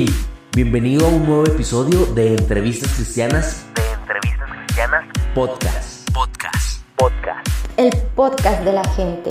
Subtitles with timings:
[0.00, 0.06] Hey,
[0.54, 3.66] bienvenido a un nuevo episodio de Entrevistas Cristianas.
[3.74, 6.08] De Entrevistas Cristianas Podcast.
[6.14, 6.88] Podcast.
[6.96, 7.48] Podcast.
[7.76, 9.28] El podcast de la gente.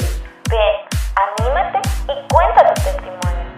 [0.50, 0.60] Ven,
[1.40, 3.50] anímate y cuenta tu testimonio.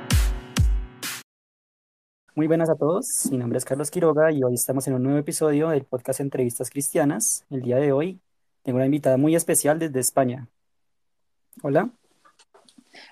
[2.35, 5.17] Muy buenas a todos, mi nombre es Carlos Quiroga y hoy estamos en un nuevo
[5.17, 7.43] episodio del podcast Entrevistas Cristianas.
[7.49, 8.19] El día de hoy
[8.61, 10.47] tengo una invitada muy especial desde España.
[11.63, 11.89] Hola.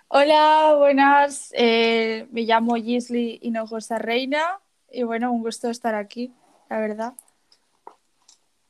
[0.09, 1.51] Hola, buenas.
[1.53, 6.33] Eh, me llamo Gisli Hinojosa Reina y bueno, un gusto estar aquí,
[6.69, 7.13] la verdad.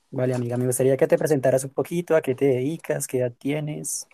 [0.09, 3.31] Vale, amiga, me gustaría que te presentaras un poquito, a qué te dedicas, qué edad
[3.37, 4.07] tienes.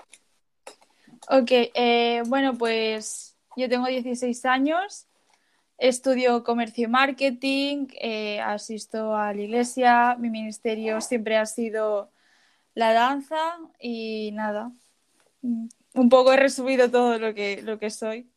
[1.30, 5.08] Ok, eh, bueno, pues yo tengo 16 años,
[5.78, 12.12] estudio comercio y marketing, eh, asisto a la iglesia, mi ministerio siempre ha sido
[12.73, 13.38] la danza
[13.80, 14.73] y nada,
[15.42, 18.29] mm, un poco he resumido todo lo que, lo que soy.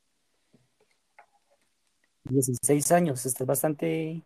[2.25, 4.23] 16 años, estás bastante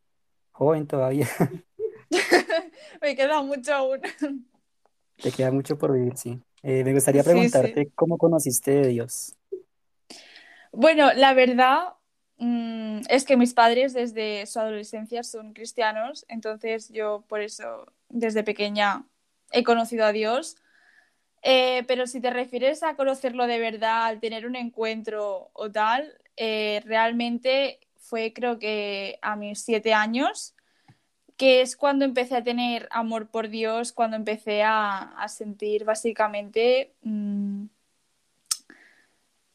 [0.52, 1.28] joven todavía.
[3.00, 4.00] Me queda mucho aún.
[5.16, 6.40] Te queda mucho por vivir, sí.
[6.62, 7.92] Eh, me gustaría preguntarte sí.
[7.94, 9.34] cómo conociste de Dios.
[10.72, 11.94] Bueno, la verdad
[12.38, 18.44] mm, es que mis padres desde su adolescencia son cristianos, entonces yo por eso desde
[18.44, 19.06] pequeña
[19.52, 20.56] he conocido a Dios.
[21.42, 26.14] Eh, pero si te refieres a conocerlo de verdad, al tener un encuentro o tal,
[26.36, 30.54] eh, realmente fue creo que a mis siete años,
[31.36, 37.66] que es cuando empecé a tener amor por Dios, cuando empecé a, sentir básicamente mm,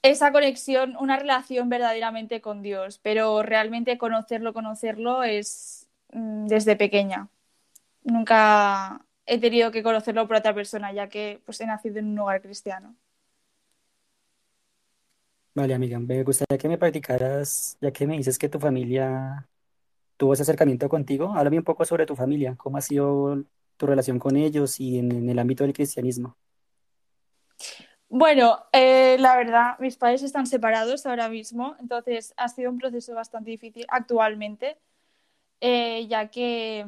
[0.02, 7.30] esa conexión, una relación verdaderamente con Dios, pero realmente conocerlo, conocerlo es mm, desde pequeña.
[8.04, 12.20] Nunca he tenido que conocerlo por otra persona, ya que pues, he nacido en un
[12.20, 12.96] hogar cristiano.
[15.54, 19.48] Vale, amiga, me gustaría que me practicaras, ya que me dices que tu familia
[20.18, 23.44] tuvo ese acercamiento contigo, háblame un poco sobre tu familia, cómo ha sido
[23.78, 26.36] tu relación con ellos y en, en el ámbito del cristianismo.
[28.10, 33.16] Bueno, eh, la verdad, mis padres están separados ahora mismo, entonces ha sido un proceso
[33.16, 34.78] bastante difícil actualmente,
[35.60, 36.86] eh, ya que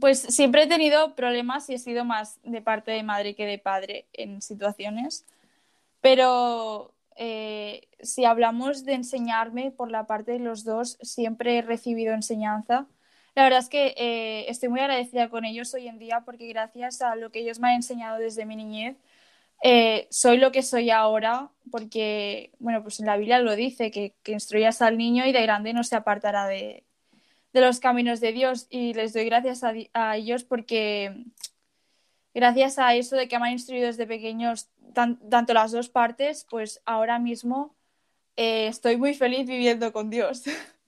[0.00, 3.58] pues siempre he tenido problemas y he sido más de parte de madre que de
[3.58, 5.26] padre en situaciones.
[6.00, 12.14] Pero eh, si hablamos de enseñarme por la parte de los dos, siempre he recibido
[12.14, 12.86] enseñanza.
[13.34, 17.02] La verdad es que eh, estoy muy agradecida con ellos hoy en día porque gracias
[17.02, 18.96] a lo que ellos me han enseñado desde mi niñez,
[19.62, 24.14] eh, soy lo que soy ahora porque, bueno, pues en la Biblia lo dice, que,
[24.22, 26.84] que instruyas al niño y de grande no se apartará de,
[27.52, 29.62] de los caminos de Dios y les doy gracias
[29.92, 31.24] a, ellos porque
[32.34, 36.46] gracias a eso de que me han instruido desde pequeños tan- tanto las dos partes,
[36.48, 37.74] pues ahora mismo
[38.36, 40.44] eh, estoy muy feliz viviendo con Dios.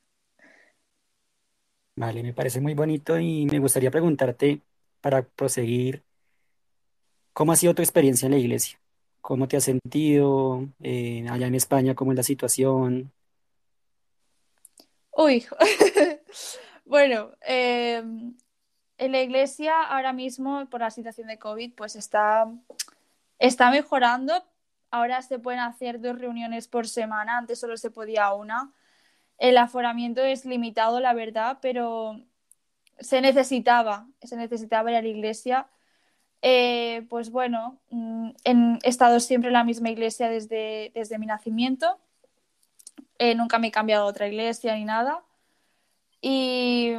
[1.97, 4.61] Vale, me parece muy bonito y me gustaría preguntarte,
[5.03, 6.03] para proseguir,
[7.33, 8.78] ¿cómo ha sido tu experiencia en la iglesia?
[9.21, 11.95] ¿Cómo te has sentido eh, allá en España?
[11.95, 13.12] ¿Cómo es la situación?
[15.17, 15.45] Uy,
[16.84, 18.03] bueno, eh,
[18.98, 22.48] en la iglesia ahora mismo por la situación de COVID pues está,
[23.38, 24.44] está mejorando.
[24.91, 28.72] Ahora se pueden hacer dos reuniones por semana, antes solo se podía una.
[29.38, 32.21] El aforamiento es limitado, la verdad, pero
[33.00, 35.66] se necesitaba, se necesitaba ir a la iglesia.
[36.42, 41.98] Eh, pues bueno, mm, he estado siempre en la misma iglesia desde, desde mi nacimiento.
[43.19, 45.22] Eh, nunca me he cambiado a otra iglesia ni nada.
[46.22, 46.94] Y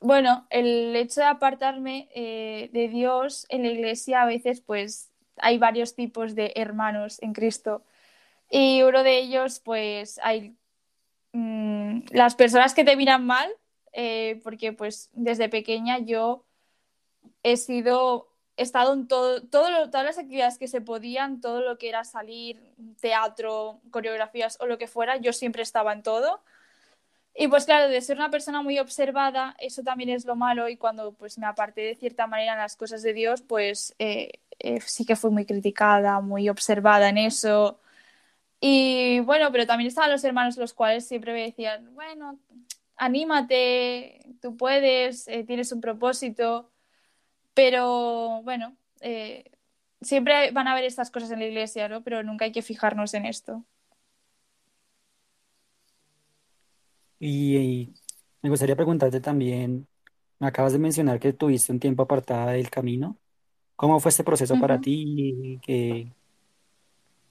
[0.00, 5.58] bueno, el hecho de apartarme eh, de Dios en la iglesia a veces pues hay
[5.58, 7.84] varios tipos de hermanos en Cristo.
[8.50, 10.56] Y uno de ellos pues hay
[11.32, 13.50] mm, las personas que te miran mal,
[13.92, 16.44] eh, porque pues desde pequeña yo
[17.42, 21.78] he sido, estado en todo, todo lo- todas las actividades que se podían, todo lo
[21.78, 22.60] que era salir,
[23.00, 26.42] teatro, coreografías o lo que fuera, yo siempre estaba en todo.
[27.34, 30.76] Y pues claro, de ser una persona muy observada, eso también es lo malo y
[30.76, 34.80] cuando pues me aparté de cierta manera en las cosas de Dios, pues eh, eh,
[34.80, 37.80] sí que fui muy criticada, muy observada en eso.
[38.60, 42.38] Y bueno, pero también estaban los hermanos los cuales siempre me decían, bueno,
[42.96, 46.70] anímate, tú puedes, eh, tienes un propósito.
[47.54, 48.76] Pero bueno,
[50.00, 52.02] siempre van a haber estas cosas en la iglesia, ¿no?
[52.02, 53.64] Pero nunca hay que fijarnos en esto.
[57.20, 57.94] Y, y
[58.42, 59.88] me gustaría preguntarte también,
[60.40, 63.18] me acabas de mencionar que tuviste un tiempo apartada del camino.
[63.76, 64.80] ¿Cómo fue este proceso para Ujú.
[64.80, 65.60] ti?
[65.62, 66.12] Que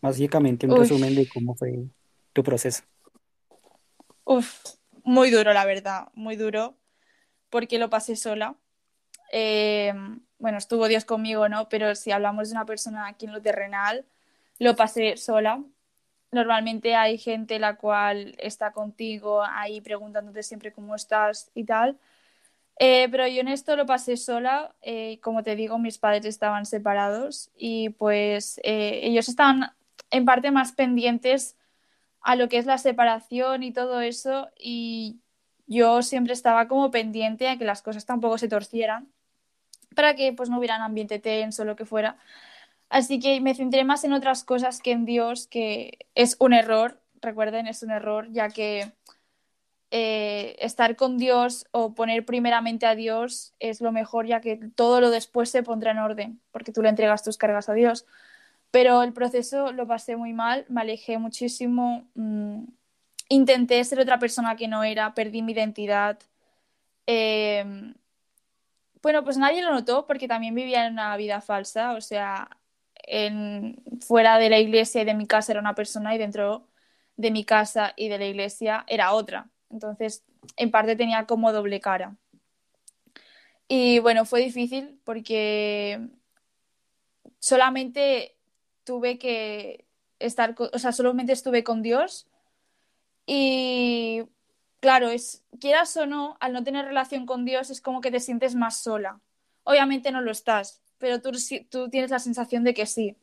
[0.02, 1.86] básicamente un Uy, resumen de cómo fue
[2.34, 2.84] tu proceso.
[4.26, 6.78] Uf, muy duro, la verdad, muy duro,
[7.50, 8.58] porque lo pasé sola.
[9.34, 9.94] Eh,
[10.40, 11.70] bueno, estuvo Dios conmigo, ¿no?
[11.70, 14.06] Pero si hablamos de una persona aquí en lo terrenal,
[14.60, 15.64] lo pasé sola.
[16.31, 21.98] Normalmente hay gente la cual está contigo ahí preguntándote siempre cómo estás y tal.
[22.80, 24.74] Eh, pero yo en esto lo pasé sola.
[24.81, 29.72] Eh, como te digo, mis padres estaban separados y pues eh, ellos estaban
[30.12, 31.58] en parte más pendientes
[32.22, 35.20] a lo que es la separación y todo eso y
[35.68, 39.08] yo siempre estaba como pendiente a que las cosas tampoco se torcieran
[39.96, 42.18] para que pues no hubieran ambiente tenso o lo que fuera.
[42.90, 47.00] Así que me centré más en otras cosas que en Dios, que es un error,
[47.22, 48.92] recuerden, es un error, ya que
[49.92, 55.02] eh, estar con Dios o poner primeramente a Dios es lo mejor, ya que todo
[55.02, 58.06] lo después se pondrá en orden, porque tú le entregas tus cargas a Dios.
[58.72, 62.64] Pero el proceso lo pasé muy mal, me alejé muchísimo, mmm,
[63.30, 66.20] intenté ser otra persona que no era, perdí mi identidad.
[67.08, 67.94] Eh,
[69.02, 72.50] bueno, pues nadie lo notó porque también vivía en una vida falsa, o sea,
[74.02, 76.68] fuera de la iglesia y de mi casa era una persona y dentro
[77.18, 79.50] de mi casa y de la iglesia era otra.
[79.70, 80.24] Entonces,
[80.58, 82.16] en parte tenía como doble cara.
[83.68, 86.00] Y bueno, fue difícil porque
[87.40, 88.36] solamente
[88.84, 89.86] tuve que
[90.20, 92.28] estar, o sea, solamente estuve con Dios
[93.26, 94.24] y
[94.80, 98.20] claro, es, quieras o no, al no tener relación con Dios es como que te
[98.20, 99.20] sientes más sola.
[99.64, 101.31] Obviamente no lo estás, pero tú,
[101.69, 103.16] tú tienes la sensación de que sí.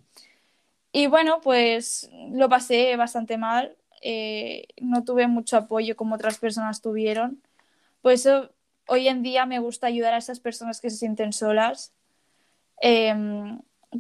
[0.93, 6.81] Y bueno, pues lo pasé bastante mal, eh, no tuve mucho apoyo como otras personas
[6.81, 7.43] tuvieron.
[8.03, 8.51] Por eso
[8.89, 11.93] hoy en día me gusta ayudar a esas personas que se sienten solas,
[12.81, 13.15] eh,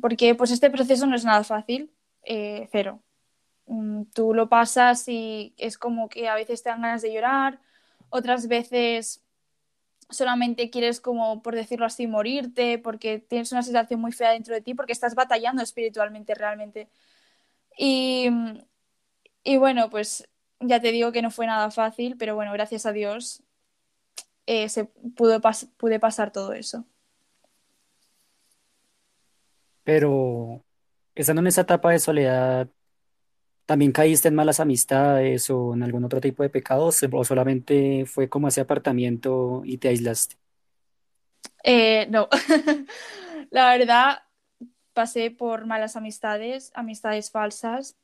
[0.00, 1.90] porque pues este proceso no es nada fácil,
[2.24, 3.00] eh, cero.
[3.66, 7.58] Mm, tú lo pasas y es como que a veces te dan ganas de llorar,
[8.10, 9.22] otras veces
[10.10, 14.60] solamente quieres como, por decirlo así, morirte, porque tienes una sensación muy fea dentro de
[14.60, 16.88] ti, porque estás batallando espiritualmente realmente.
[17.78, 18.30] Y,
[19.44, 20.28] y bueno, pues
[20.60, 23.42] ya te digo que no fue nada fácil, pero bueno, gracias a Dios
[24.46, 24.84] eh, se
[25.16, 25.40] pudo
[25.76, 26.84] pude pasar todo eso.
[29.84, 30.64] Pero
[31.14, 32.68] estando en esa etapa de soledad,
[33.66, 38.28] ¿también caíste en malas amistades o en algún otro tipo de pecados o solamente fue
[38.28, 40.36] como ese apartamiento y te aislaste?
[41.64, 42.28] Eh, no,
[43.50, 44.22] la verdad
[44.92, 47.96] pasé por malas amistades, amistades falsas.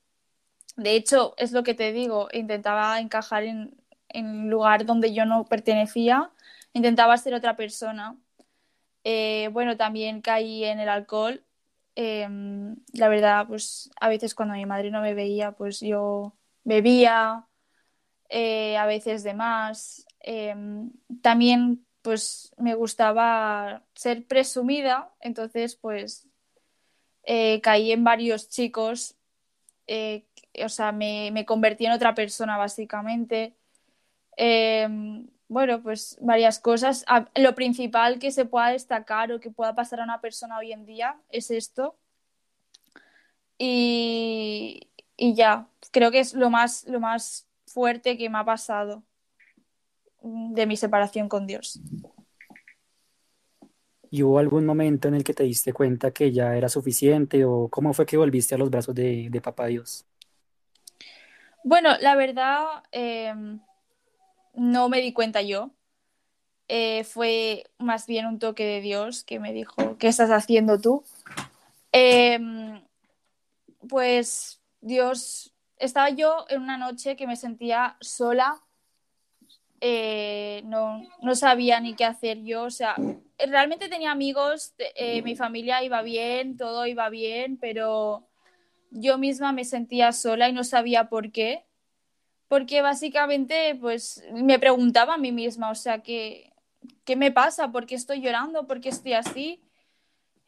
[0.76, 3.76] De hecho, es lo que te digo, intentaba encajar en,
[4.08, 6.32] en un lugar donde yo no pertenecía,
[6.72, 8.16] intentaba ser otra persona.
[9.04, 11.44] Eh, bueno, también caí en el alcohol.
[11.94, 12.28] Eh,
[12.94, 16.34] la verdad, pues a veces cuando mi madre no me veía, pues yo
[16.64, 17.46] bebía,
[18.28, 20.06] eh, a veces de más.
[21.22, 26.28] también, pues me gustaba ser presumida, entonces, pues
[27.62, 29.16] caí en varios chicos
[29.86, 30.26] eh,
[30.64, 33.56] o sea, me, me, convertí en otra persona básicamente.
[35.52, 37.04] Bueno, pues varias cosas.
[37.34, 40.86] Lo principal que se pueda destacar o que pueda pasar a una persona hoy en
[40.86, 41.94] día es esto.
[43.58, 49.02] Y, y ya, creo que es lo más, lo más fuerte que me ha pasado
[50.22, 51.78] de mi separación con Dios.
[54.10, 57.68] ¿Y hubo algún momento en el que te diste cuenta que ya era suficiente o
[57.68, 60.06] cómo fue que volviste a los brazos de, de Papá Dios?
[61.62, 63.34] Bueno, la verdad, eh,
[64.54, 65.70] no me di cuenta yo.
[66.68, 71.04] Eh, fue más bien un toque de Dios que me dijo, ¿qué estás haciendo tú?
[71.92, 72.38] Eh,
[73.88, 78.62] pues Dios, estaba yo en una noche que me sentía sola,
[79.80, 82.94] eh, no, no, sabía ni qué hacer yo, o sea,
[83.38, 88.28] realmente tenía amigos, eh, mi familia iba bien, todo iba bien, pero
[88.90, 91.64] yo misma me sentía sola y no sabía por qué,
[92.52, 96.52] porque básicamente pues me preguntaba a mí misma, o sea, ¿qué,
[97.06, 97.72] qué me pasa?
[97.72, 98.66] ¿Por qué estoy llorando?
[98.66, 99.62] ¿Por qué estoy así?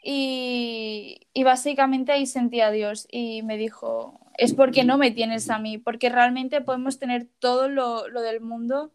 [0.03, 5.49] Y, y básicamente ahí sentía a Dios y me dijo, es porque no me tienes
[5.49, 8.93] a mí, porque realmente podemos tener todo lo, lo del mundo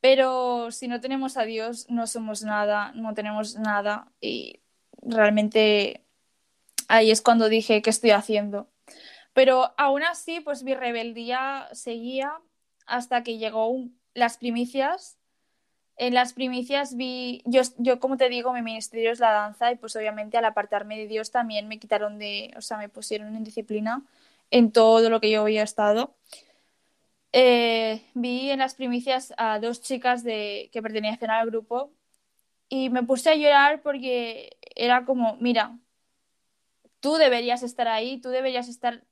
[0.00, 4.60] pero si no tenemos a Dios, no somos nada, no tenemos nada y
[5.02, 6.04] realmente
[6.88, 8.68] ahí es cuando dije, ¿qué estoy haciendo?
[9.38, 12.32] Pero aún así, pues mi rebeldía seguía
[12.86, 15.16] hasta que llegó las primicias.
[15.96, 19.76] En las primicias vi, yo, yo como te digo, mi ministerio es la danza y
[19.76, 23.44] pues obviamente al apartarme de Dios también me quitaron de, o sea, me pusieron en
[23.44, 24.04] disciplina
[24.50, 26.16] en todo lo que yo había estado.
[27.32, 31.92] eh, vi en las primicias a dos chicas de, que pertenecían al grupo
[32.68, 35.78] y me puse a llorar porque era como, mira,
[36.98, 39.04] tú deberías estar ahí, tú deberías estar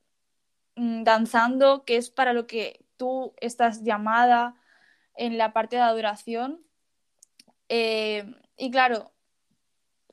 [0.77, 4.55] danzando, que es para lo que tú estás llamada
[5.17, 6.65] en la parte de adoración.
[7.69, 8.25] Eh,
[8.57, 9.13] y claro,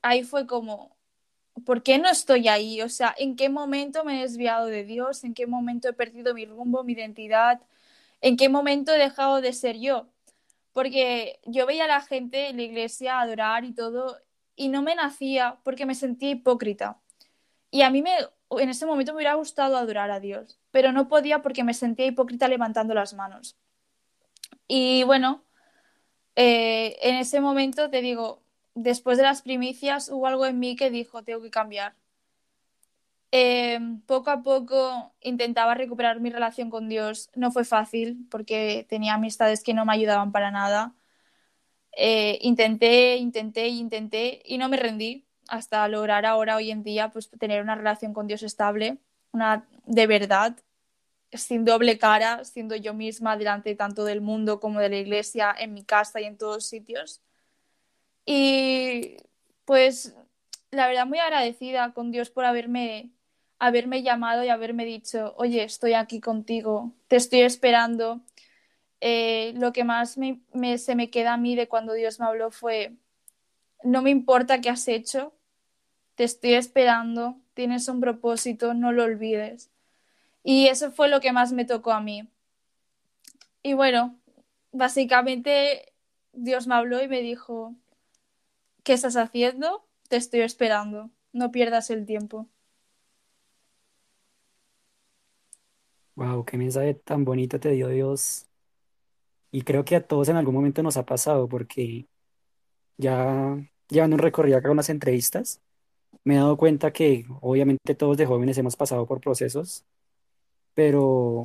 [0.02, 0.96] ahí fue como,
[1.66, 2.82] ¿por qué no estoy ahí?
[2.82, 5.24] O sea, ¿en qué momento me he desviado de Dios?
[5.24, 7.60] ¿En qué momento he perdido mi rumbo, mi identidad?
[8.20, 10.08] ¿En qué momento he dejado de ser yo?
[10.72, 14.18] Porque yo veía a la gente en la iglesia adorar y todo,
[14.56, 17.00] y no me nacía porque me sentía hipócrita.
[17.70, 18.16] Y a mí me,
[18.50, 22.06] en ese momento me hubiera gustado adorar a Dios, pero no podía porque me sentía
[22.06, 23.56] hipócrita levantando las manos.
[24.68, 25.44] Y bueno,
[26.36, 28.42] eh, en ese momento te digo,
[28.74, 31.94] después de las primicias hubo algo en mí que dijo, tengo que cambiar.
[33.36, 37.30] Eh, poco a poco intentaba recuperar mi relación con Dios.
[37.34, 40.94] No fue fácil porque tenía amistades que no me ayudaban para nada.
[41.96, 47.30] Eh, intenté, intenté, intenté y no me rendí hasta lograr ahora, hoy en día, pues
[47.30, 48.98] tener una relación con Dios estable,
[49.32, 50.56] una de verdad,
[51.32, 55.74] sin doble cara, siendo yo misma delante tanto del mundo como de la iglesia, en
[55.74, 57.20] mi casa y en todos sitios.
[58.26, 59.16] Y
[59.64, 60.14] pues
[60.70, 63.10] la verdad muy agradecida con Dios por haberme,
[63.58, 68.20] haberme llamado y haberme dicho, oye, estoy aquí contigo, te estoy esperando.
[69.00, 72.50] Eh, lo que más me, se me queda a mí de cuando Dios me habló
[72.50, 72.94] fue,
[73.84, 75.34] no me importa qué has hecho,
[76.16, 79.70] te estoy esperando, tienes un propósito, no lo olvides.
[80.44, 82.28] Y eso fue lo que más me tocó a mí.
[83.62, 84.18] Y bueno,
[84.72, 85.92] básicamente
[86.32, 87.74] Dios me habló y me dijo,
[88.84, 89.84] ¿qué estás haciendo?
[90.08, 92.48] Te estoy esperando, no pierdas el tiempo.
[96.16, 98.48] Wow, qué mensaje tan bonito te dio Dios.
[99.50, 102.08] Y creo que a todos en algún momento nos ha pasado, porque
[102.98, 103.56] ya
[103.94, 105.60] llevando un recorrido acá con unas entrevistas,
[106.24, 109.84] me he dado cuenta que obviamente todos de jóvenes hemos pasado por procesos,
[110.74, 111.42] pero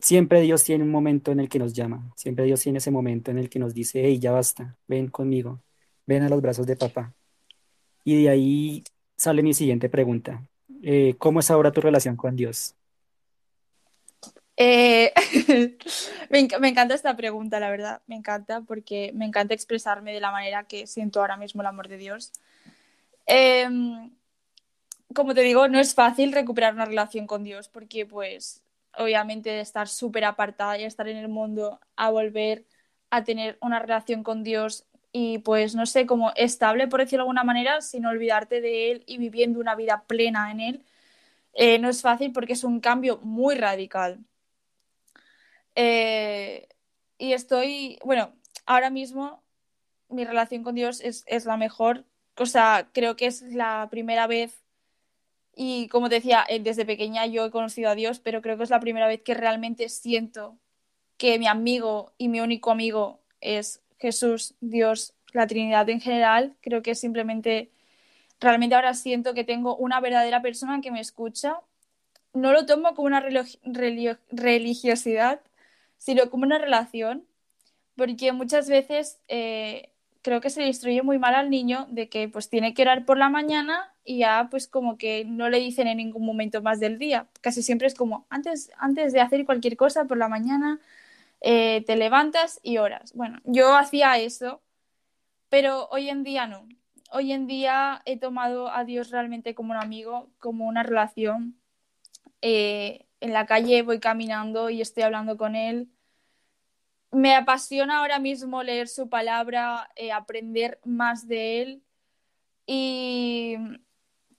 [0.00, 3.30] siempre Dios tiene un momento en el que nos llama, siempre Dios tiene ese momento
[3.30, 5.62] en el que nos dice, hey, ya basta, ven conmigo,
[6.06, 7.14] ven a los brazos de papá.
[8.04, 8.84] Y de ahí
[9.16, 10.46] sale mi siguiente pregunta.
[10.82, 12.74] Eh, ¿cómo es ahora tu relación con Dios?
[14.62, 15.14] Eh,
[16.28, 20.64] me, encanta esta pregunta, la verdad, me encanta porque me encanta expresarme de la manera
[20.64, 22.30] que siento ahora mismo el amor de Dios.
[23.26, 23.66] Eh,
[25.14, 28.62] como te digo, no es fácil recuperar una relación con Dios porque pues
[28.98, 32.66] obviamente de estar súper apartada y estar en el mundo a volver
[33.08, 37.28] a tener una relación con Dios y pues no sé, como estable por decirlo de
[37.28, 40.84] alguna manera, sin olvidarte de Él y viviendo una vida plena en Él,
[41.54, 44.20] eh, no es fácil porque es un cambio muy radical.
[45.74, 46.68] Eh,
[47.18, 48.32] y estoy, bueno,
[48.66, 49.42] ahora mismo
[50.08, 52.04] mi relación con Dios es, es la mejor,
[52.36, 54.60] o sea, creo que es la primera vez
[55.54, 58.64] y como te decía, eh, desde pequeña yo he conocido a Dios, pero creo que
[58.64, 60.56] es la primera vez que realmente siento
[61.16, 66.56] que mi amigo y mi único amigo es Jesús, Dios, la Trinidad en general.
[66.62, 67.70] Creo que simplemente,
[68.40, 71.60] realmente ahora siento que tengo una verdadera persona que me escucha.
[72.32, 73.20] No lo tomo como una
[74.30, 75.42] religiosidad,
[76.00, 77.26] sino como una relación,
[77.94, 79.92] porque muchas veces eh,
[80.22, 83.04] creo que se le instruye muy mal al niño de que pues tiene que orar
[83.04, 86.80] por la mañana y ya pues como que no le dicen en ningún momento más
[86.80, 87.28] del día.
[87.42, 90.80] Casi siempre es como antes, antes de hacer cualquier cosa por la mañana
[91.42, 93.12] eh, te levantas y oras.
[93.14, 94.62] Bueno, yo hacía eso,
[95.50, 96.66] pero hoy en día no.
[97.12, 101.60] Hoy en día he tomado a Dios realmente como un amigo, como una relación.
[102.40, 105.90] Eh, en la calle voy caminando y estoy hablando con él
[107.12, 111.82] me apasiona ahora mismo leer su palabra, eh, aprender más de él.
[112.66, 113.56] Y,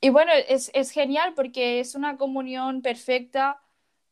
[0.01, 3.61] y bueno, es, es, genial porque es una comunión perfecta.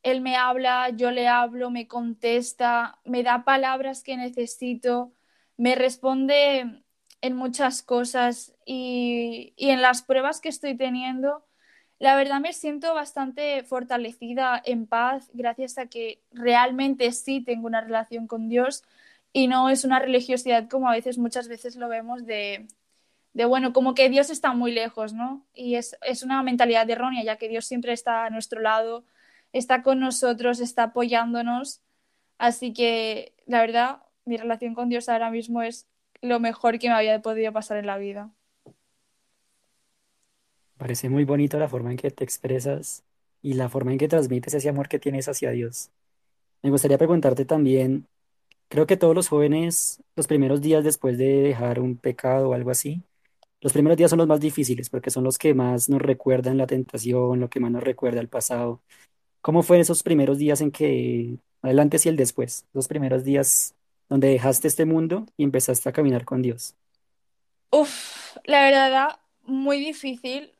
[0.03, 5.13] Él me habla, yo le hablo, me contesta, me da palabras que necesito,
[5.57, 6.83] me responde
[7.21, 11.45] en muchas cosas y, y en las pruebas que estoy teniendo
[11.99, 17.81] la verdad me siento bastante fortalecida, en paz, gracias a que realmente sí tengo una
[17.81, 18.83] relación con Dios
[19.33, 22.67] y no es una religiosidad como a veces, muchas veces lo vemos de,
[23.33, 25.45] de bueno, como que Dios está muy lejos, ¿no?
[25.53, 29.05] Y es, es una mentalidad errónea, ya que Dios siempre está a nuestro lado,
[29.53, 31.81] está con nosotros, está apoyándonos.
[32.37, 35.87] Así que, la verdad, mi relación con Dios ahora mismo es
[36.21, 38.31] lo mejor que me había podido pasar en la vida.
[40.79, 43.03] Parece muy bonito la forma en que te expresas
[43.41, 45.89] y la forma en que transmites ese amor que tienes hacia Dios.
[46.63, 48.07] Me gustaría preguntarte también,
[48.69, 52.71] creo que todos los jóvenes, los primeros días después de dejar un pecado o algo
[52.71, 53.03] así,
[53.59, 56.65] los primeros días son los más difíciles porque son los que más nos recuerdan la
[56.65, 58.79] tentación, lo que más nos recuerda el pasado.
[59.41, 63.75] ¿Cómo fueron esos primeros días en que, adelante y el después, los primeros días
[64.07, 66.73] donde dejaste este mundo y empezaste a caminar con Dios?
[67.69, 70.53] Uf, la verdad, muy difícil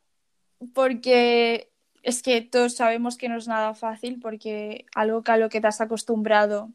[0.74, 1.70] porque
[2.02, 5.60] es que todos sabemos que no es nada fácil porque algo que a lo que
[5.60, 6.70] te has acostumbrado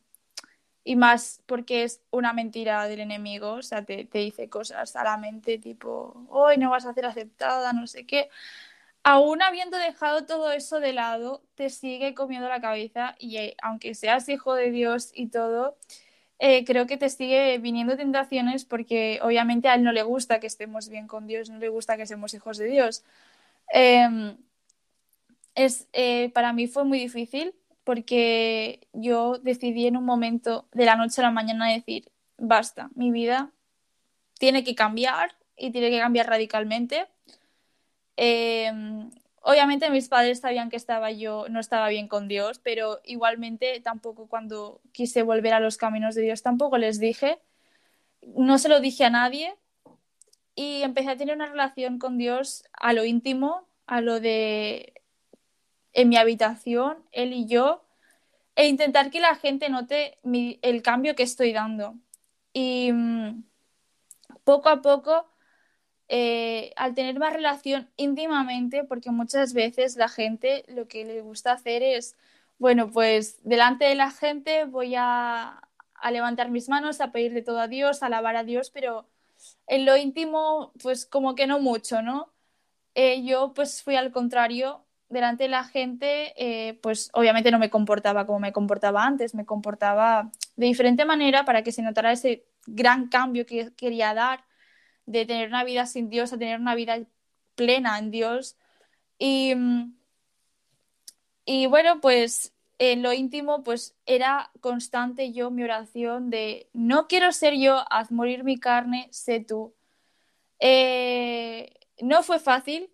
[0.84, 5.04] y más porque es una mentira del enemigo, o sea, te, te dice cosas a
[5.04, 8.30] la mente tipo, hoy no vas a ser aceptada, no sé qué.
[9.04, 13.96] Aún habiendo dejado todo eso de lado, te sigue comiendo la cabeza y eh, aunque
[13.96, 15.78] seas hijo de Dios y todo,
[16.40, 20.48] eh, creo que te sigue viniendo tentaciones porque obviamente a él no le gusta que
[20.48, 23.04] estemos bien con Dios, no le gusta que seamos hijos de Dios.
[23.74, 24.36] Eh,
[25.56, 30.96] es, eh, para mí fue muy difícil porque yo decidí en un momento de la
[30.96, 33.52] noche a la mañana decir, basta, mi vida
[34.38, 37.08] tiene que cambiar y tiene que cambiar radicalmente.
[38.18, 38.72] Eh,
[39.42, 44.28] obviamente mis padres sabían que estaba yo, no estaba bien con Dios, pero igualmente tampoco
[44.28, 47.40] cuando quise volver a los caminos de Dios, tampoco les dije,
[48.36, 49.56] no se lo dije a nadie
[50.56, 54.94] y empecé a tener una relación con Dios a lo íntimo, a lo de
[55.94, 57.86] en mi habitación, él y yo,
[58.56, 61.96] e intentar que la gente note el cambio que estoy dando.
[62.54, 63.44] Y mmm,
[64.44, 65.28] poco a poco,
[66.08, 71.54] eh, al tener más relación íntimamente, porque muchas veces la gente lo que le gusta
[71.54, 72.16] hacer es,
[72.60, 75.62] bueno, pues delante de la gente voy a,
[75.96, 79.08] a levantar mis manos, a pedir de todo a Dios, a alabar a Dios, pero
[79.68, 82.34] en lo íntimo, pues como que no mucho, ¿no?
[82.96, 87.70] Eh, yo pues fui al contrario delante de la gente, eh, pues obviamente no me
[87.70, 92.46] comportaba como me comportaba antes, me comportaba de diferente manera para que se notara ese
[92.66, 94.46] gran cambio que quería dar
[95.06, 97.00] de tener una vida sin Dios a tener una vida
[97.56, 98.58] plena en Dios.
[99.20, 99.54] Y,
[101.46, 107.32] y bueno, pues en lo íntimo, pues era constante yo mi oración de no quiero
[107.32, 109.74] ser yo, haz morir mi carne, sé tú.
[110.60, 112.90] Eh, no fue fácil,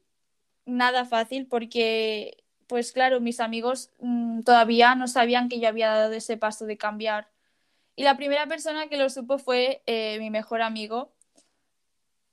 [0.66, 6.14] nada fácil porque, pues claro, mis amigos mmm, todavía no sabían que yo había dado
[6.14, 7.30] ese paso de cambiar.
[7.96, 11.14] Y la primera persona que lo supo fue eh, mi mejor amigo.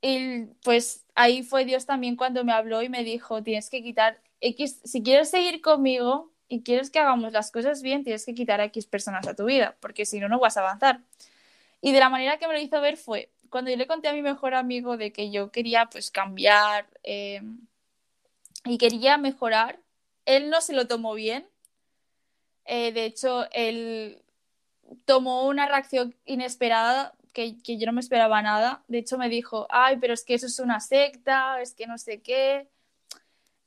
[0.00, 4.22] Y pues ahí fue Dios también cuando me habló y me dijo, tienes que quitar
[4.40, 8.60] X, si quieres seguir conmigo y quieres que hagamos las cosas bien, tienes que quitar
[8.60, 11.00] a X personas a tu vida, porque si no, no vas a avanzar.
[11.80, 14.12] Y de la manera que me lo hizo ver fue, cuando yo le conté a
[14.12, 17.42] mi mejor amigo de que yo quería pues cambiar, eh,
[18.64, 19.80] y quería mejorar.
[20.24, 21.46] Él no se lo tomó bien.
[22.64, 24.22] Eh, de hecho, él
[25.04, 28.82] tomó una reacción inesperada que, que, yo no me esperaba nada.
[28.88, 31.98] De hecho, me dijo, ay, pero es que eso es una secta, es que no
[31.98, 32.68] sé qué.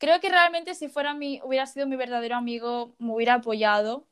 [0.02, 4.08] Creo que realmente si fuera mi, hubiera sido mi verdadero amigo, me hubiera apoyado.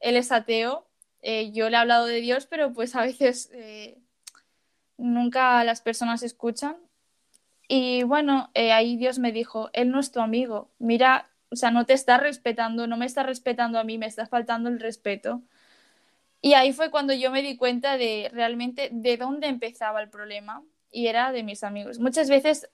[0.00, 0.88] Él es ateo.
[1.20, 3.98] Eh, yo le he hablado de Dios, pero pues a veces eh,
[4.96, 6.78] nunca las personas escuchan.
[7.68, 11.70] Y bueno, eh, ahí Dios me dijo, Él no es tu amigo, mira, o sea,
[11.70, 15.42] no te está respetando, no me está respetando a mí, me está faltando el respeto.
[16.40, 20.62] Y ahí fue cuando yo me di cuenta de realmente de dónde empezaba el problema
[20.90, 21.98] y era de mis amigos.
[21.98, 22.70] Muchas veces,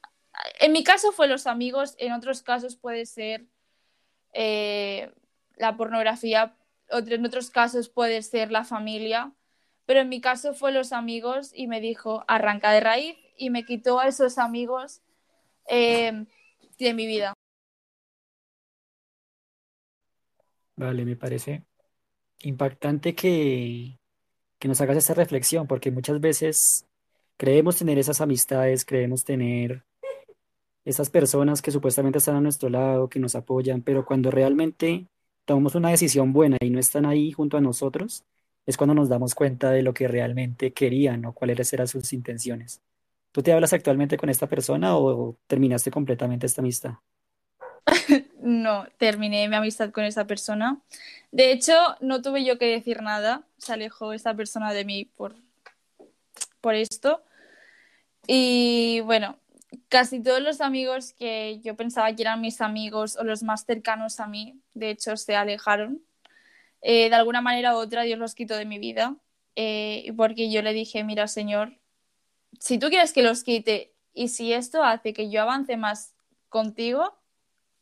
[0.58, 3.46] en mi caso fue los amigos, en otros casos puede ser
[4.32, 5.10] eh,
[5.56, 6.56] la pornografía,
[6.88, 9.32] en otros casos puede ser la familia,
[9.86, 13.64] pero en mi caso fue los amigos y me dijo, arranca de raíz y me
[13.64, 15.02] quitó a esos amigos
[15.68, 16.26] eh,
[16.78, 17.34] de mi vida.
[20.76, 21.64] Vale, me parece
[22.42, 23.98] impactante que,
[24.58, 26.86] que nos hagas esta reflexión, porque muchas veces
[27.36, 29.84] creemos tener esas amistades, creemos tener
[30.84, 35.06] esas personas que supuestamente están a nuestro lado, que nos apoyan, pero cuando realmente
[35.44, 38.24] tomamos una decisión buena y no están ahí junto a nosotros,
[38.66, 42.80] es cuando nos damos cuenta de lo que realmente querían o cuáles eran sus intenciones.
[43.32, 46.94] ¿Tú te hablas actualmente con esta persona o terminaste completamente esta amistad?
[48.40, 50.80] no, terminé mi amistad con esa persona.
[51.30, 53.44] De hecho, no tuve yo que decir nada.
[53.58, 55.34] Se alejó esa persona de mí por,
[56.60, 57.22] por esto.
[58.26, 59.39] Y bueno,
[59.90, 64.20] casi todos los amigos que yo pensaba que eran mis amigos o los más cercanos
[64.20, 66.00] a mí, de hecho, se alejaron.
[66.80, 69.16] Eh, de alguna manera u otra, Dios los quitó de mi vida.
[69.56, 71.76] Eh, porque yo le dije, mira, Señor,
[72.60, 76.14] si tú quieres que los quite y si esto hace que yo avance más
[76.48, 77.18] contigo,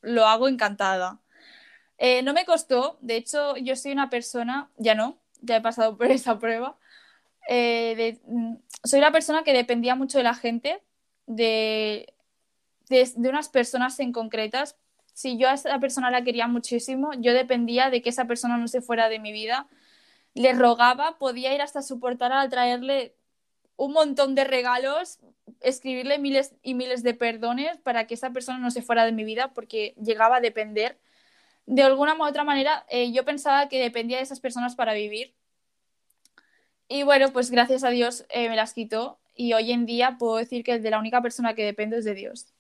[0.01, 1.21] lo hago encantada.
[1.99, 5.99] Eh, no me costó, de hecho, yo soy una persona, ya no, ya he pasado
[5.99, 6.79] por esa prueba.
[7.51, 10.83] Mm, soy una persona que dependía mucho de la gente,
[11.29, 12.13] de,
[12.89, 14.77] de, de unas personas en concretas.
[15.13, 18.67] Si yo a esa persona la quería muchísimo, yo dependía de que esa persona no
[18.67, 19.69] se fuera de mi vida.
[20.35, 23.15] Le rogaba, podía ir hasta su portal a traerle
[23.77, 25.21] un montón de regalos,
[25.61, 29.25] escribirle miles y miles de perdones para que esa persona no se fuera de mi
[29.25, 30.99] vida porque llegaba a depender.
[31.67, 35.35] De alguna u otra manera, eh, yo pensaba que dependía de esas personas para vivir.
[36.89, 40.37] Y bueno, pues gracias a Dios eh, me las quitó y hoy en día puedo
[40.37, 42.53] decir que de la única persona que dependo es de Dios.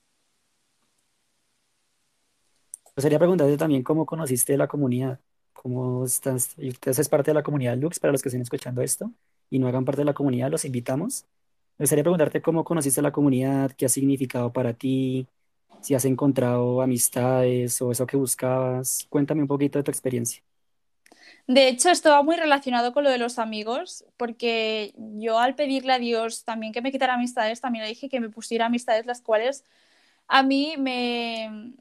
[2.86, 5.20] Me gustaría preguntarte también cómo conociste la comunidad,
[5.52, 9.12] cómo estás, y haces parte de la comunidad Lux, para los que estén escuchando esto
[9.50, 11.26] y no hagan parte de la comunidad, los invitamos.
[11.78, 15.26] Me gustaría preguntarte cómo conociste la comunidad, qué ha significado para ti,
[15.80, 19.06] si has encontrado amistades o eso que buscabas.
[19.10, 20.42] Cuéntame un poquito de tu experiencia.
[21.46, 25.94] De hecho, esto va muy relacionado con lo de los amigos, porque yo al pedirle
[25.94, 29.22] a Dios también que me quitara amistades, también le dije que me pusiera amistades las
[29.22, 29.64] cuales
[30.28, 31.74] a mí me,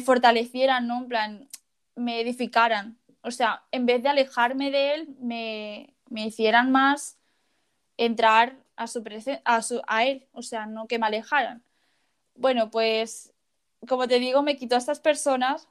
[0.00, 0.98] fortalecieran, ¿no?
[1.02, 1.48] En plan,
[1.96, 2.98] me edificaran.
[3.22, 7.18] O sea, en vez de alejarme de él, me, me hicieran más
[7.98, 9.04] entrar a, su
[9.44, 11.62] a, su, a él, o sea, no que me alejaran.
[12.34, 13.34] Bueno, pues,
[13.88, 15.68] como te digo, me quitó a estas personas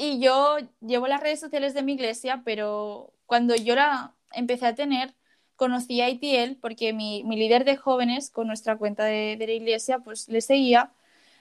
[0.00, 4.74] y yo llevo las redes sociales de mi iglesia, pero cuando yo la empecé a
[4.74, 5.14] tener,
[5.56, 9.52] conocí a ITL porque mi, mi líder de jóvenes con nuestra cuenta de, de la
[9.52, 10.92] iglesia, pues le seguía.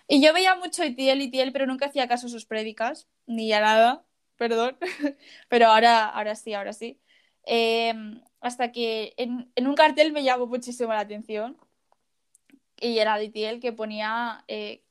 [0.10, 3.62] Y yo veía mucho ITL, ITL, pero nunca hacía caso a sus prédicas, ni a
[3.62, 4.06] nada,
[4.38, 4.78] perdón.
[5.50, 7.00] Pero ahora, ahora sí, ahora sí.
[7.46, 7.94] Eh,
[8.42, 11.58] hasta que en, en un cartel me llamó muchísimo la atención
[12.82, 14.84] y era de ITL que ponía eh,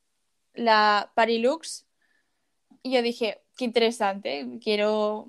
[0.54, 1.87] la Parilux
[2.82, 5.28] y yo dije, qué interesante, quiero,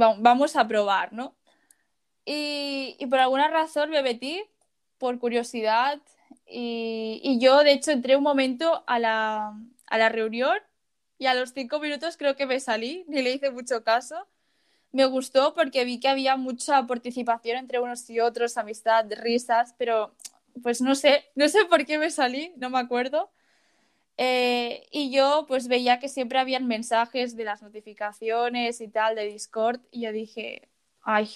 [0.00, 1.36] va- vamos a probar, ¿no?
[2.24, 4.42] Y, y por alguna razón me metí
[4.98, 6.00] por curiosidad
[6.46, 9.54] y, y yo de hecho entré un momento a la,
[9.86, 10.56] a la reunión
[11.18, 14.26] y a los cinco minutos creo que me salí, ni le hice mucho caso.
[14.92, 20.14] Me gustó porque vi que había mucha participación entre unos y otros, amistad, risas, pero
[20.62, 23.30] pues no sé, no sé por qué me salí, no me acuerdo.
[24.16, 29.24] Eh, y yo pues veía que siempre habían mensajes de las notificaciones y tal de
[29.24, 30.68] Discord y yo dije,
[31.02, 31.28] ay,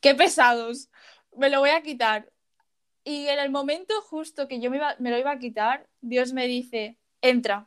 [0.00, 0.90] qué pesados,
[1.36, 2.30] me lo voy a quitar.
[3.04, 6.98] Y en el momento justo que yo me, lo iba a quitar, Dios me dice,
[7.22, 7.66] entra.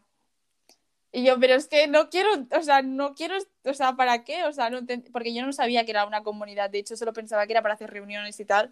[1.12, 3.36] Y yo, pero es que no quiero, o sea, no quiero,
[3.66, 4.46] o sea, ¿para qué?
[4.46, 4.80] O sea, no
[5.12, 7.76] porque yo no sabía que era una comunidad, de hecho solo pensaba que era para
[7.76, 8.72] hacer reuniones y tal.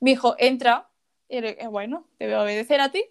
[0.00, 0.88] Me dijo, entra.
[1.28, 3.04] Y dije, bueno, te voy a obedecer a ti.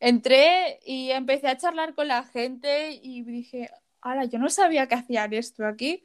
[0.00, 4.94] Entré y empecé a charlar con la gente y dije, ahora, yo no sabía que
[4.94, 6.02] hacían esto aquí.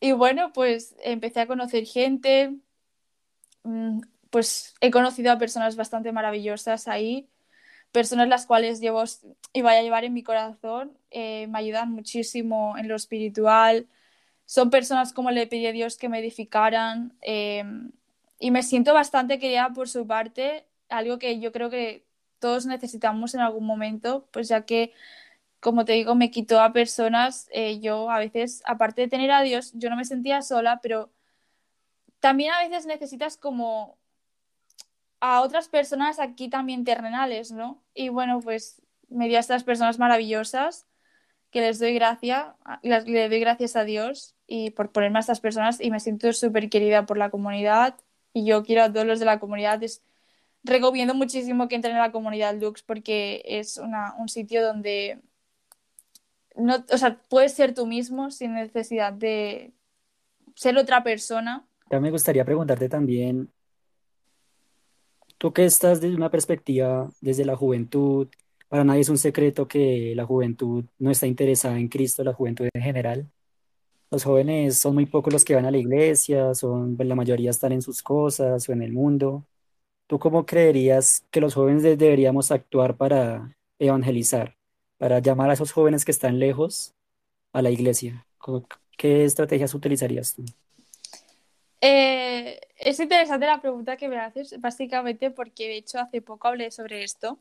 [0.00, 2.56] Y bueno, pues empecé a conocer gente,
[3.64, 7.28] mm, pues he conocido a personas bastante maravillosas ahí,
[7.92, 9.04] personas las cuales llevo
[9.52, 13.88] y voy a llevar en mi corazón, eh, me ayudan muchísimo en lo espiritual,
[14.46, 17.64] son personas como le pedí a Dios que me edificaran eh,
[18.38, 22.04] y me siento bastante querida por su parte, algo que yo creo que
[22.42, 24.92] todos necesitamos en algún momento, pues ya que,
[25.60, 29.42] como te digo, me quitó a personas, eh, yo a veces, aparte de tener a
[29.42, 31.12] Dios, yo no me sentía sola, pero
[32.20, 33.98] también a veces necesitas como
[35.20, 37.82] a otras personas aquí también terrenales, ¿no?
[37.94, 40.86] Y bueno, pues me dio a estas personas maravillosas
[41.52, 42.46] que les doy gracias,
[42.82, 46.70] le doy gracias a Dios y por ponerme a estas personas y me siento súper
[46.70, 47.96] querida por la comunidad
[48.32, 50.02] y yo quiero a todos los de la comunidad, es-
[50.64, 55.20] recomiendo muchísimo que entren a la comunidad Lux porque es una, un sitio donde
[56.56, 59.72] no, o sea, puedes ser tú mismo sin necesidad de
[60.54, 61.66] ser otra persona.
[61.90, 63.50] Ya me gustaría preguntarte también,
[65.38, 68.28] tú que estás desde una perspectiva desde la juventud,
[68.68, 72.68] para nadie es un secreto que la juventud no está interesada en Cristo, la juventud
[72.72, 73.30] en general.
[74.10, 77.50] Los jóvenes son muy pocos los que van a la iglesia, son, pues, la mayoría
[77.50, 79.46] están en sus cosas o en el mundo.
[80.12, 84.58] ¿Tú cómo creerías que los jóvenes de- deberíamos actuar para evangelizar,
[84.98, 86.92] para llamar a esos jóvenes que están lejos
[87.54, 88.26] a la iglesia?
[88.36, 88.66] ¿Cómo-
[88.98, 90.44] ¿Qué estrategias utilizarías tú?
[91.80, 96.70] Eh, es interesante la pregunta que me haces, básicamente porque de hecho hace poco hablé
[96.70, 97.38] sobre esto.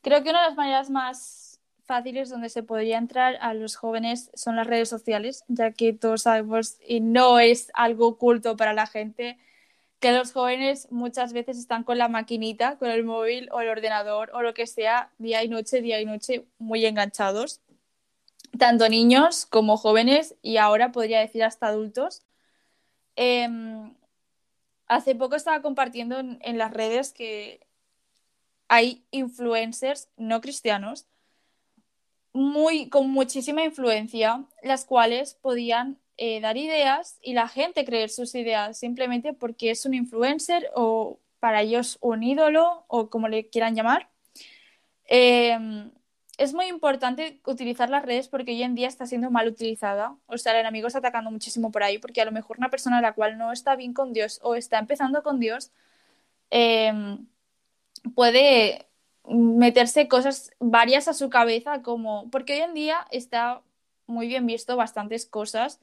[0.00, 4.30] Creo que una de las maneras más fáciles donde se podría entrar a los jóvenes
[4.32, 8.86] son las redes sociales, ya que todos sabemos, y no es algo oculto para la
[8.86, 9.36] gente,
[10.00, 14.30] que los jóvenes muchas veces están con la maquinita, con el móvil o el ordenador
[14.34, 17.60] o lo que sea, día y noche, día y noche, muy enganchados.
[18.58, 22.22] tanto niños como jóvenes y ahora podría decir hasta adultos.
[23.16, 23.94] Em,
[24.86, 27.66] hace poco estaba compartiendo en, en las redes que
[28.68, 31.06] hay influencers no cristianos
[32.36, 38.34] muy, con muchísima influencia, las cuales podían eh, dar ideas y la gente creer sus
[38.34, 43.74] ideas simplemente porque es un influencer o para ellos un ídolo o como le quieran
[43.74, 44.08] llamar.
[45.08, 45.58] Eh,
[46.38, 50.16] es muy importante utilizar las redes porque hoy en día está siendo mal utilizada.
[50.26, 52.98] O sea, el enemigo está atacando muchísimo por ahí porque a lo mejor una persona
[52.98, 55.70] a la cual no está bien con Dios o está empezando con Dios
[56.50, 56.92] eh,
[58.14, 58.86] puede
[59.28, 63.62] meterse cosas varias a su cabeza como porque hoy en día está
[64.06, 65.80] muy bien visto bastantes cosas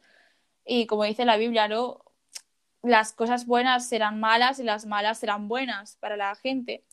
[0.66, 2.04] y como dice la Biblia, ¿no?
[2.84, 6.84] las cosas buenas serán malas y las malas serán buenas para la gente.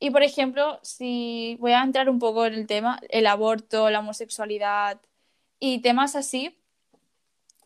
[0.00, 4.00] Y por ejemplo, si voy a entrar un poco en el tema, el aborto, la
[4.00, 5.00] homosexualidad
[5.60, 6.58] y temas así,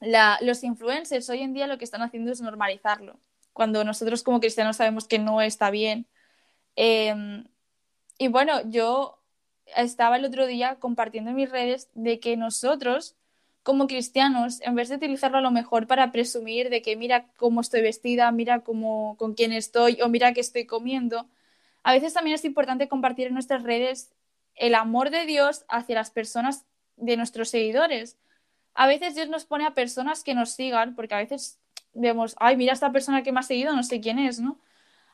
[0.00, 3.18] la, los influencers hoy en día lo que están haciendo es normalizarlo,
[3.54, 6.06] cuando nosotros como cristianos sabemos que no está bien.
[6.76, 7.42] Eh,
[8.18, 9.18] y bueno, yo
[9.74, 13.16] estaba el otro día compartiendo en mis redes de que nosotros,
[13.66, 17.60] como cristianos, en vez de utilizarlo a lo mejor para presumir de que mira cómo
[17.60, 21.26] estoy vestida, mira cómo, con quién estoy o mira qué estoy comiendo,
[21.82, 24.12] a veces también es importante compartir en nuestras redes
[24.54, 28.16] el amor de Dios hacia las personas de nuestros seguidores.
[28.72, 31.58] A veces Dios nos pone a personas que nos sigan, porque a veces
[31.92, 34.60] vemos, ay, mira esta persona que me ha seguido, no sé quién es, ¿no?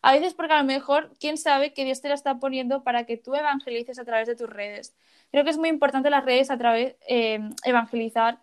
[0.03, 3.07] A veces porque a lo mejor, quién sabe que Dios te la está poniendo para
[3.07, 4.95] que tú evangelices a través de tus redes.
[5.31, 8.43] Creo que es muy importante las redes a través eh, evangelizar,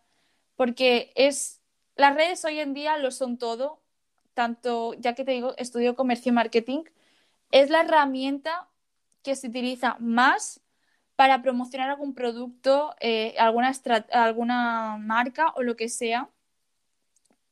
[0.55, 1.59] porque es
[1.99, 3.81] las redes hoy en día lo son todo,
[4.33, 6.83] tanto ya que te digo, estudio comercio y marketing,
[7.51, 8.69] es la herramienta
[9.21, 10.61] que se utiliza más
[11.17, 13.73] para promocionar algún producto, eh, alguna,
[14.13, 16.29] alguna marca o lo que sea.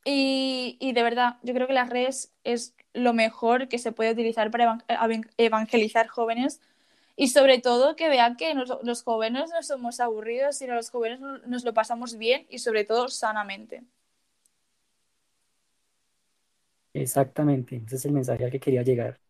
[0.04, 4.12] Y, y, de verdad, yo creo que las redes es lo mejor que se puede
[4.12, 4.84] utilizar para
[5.36, 6.60] evangelizar jóvenes
[7.16, 11.20] y sobre todo que vean que nos, los jóvenes no somos aburridos, sino los jóvenes
[11.20, 13.84] nos lo pasamos bien y sobre todo sanamente.
[16.94, 19.20] Exactamente, ese es el mensaje al que quería llegar.